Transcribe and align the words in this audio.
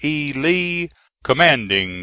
E. 0.03 0.33
LEE, 0.33 0.89
Commanding 1.21 1.89
C. 1.91 1.97